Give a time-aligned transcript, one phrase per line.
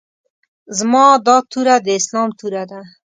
[0.77, 2.81] زما دا توره د اسلام توره ده.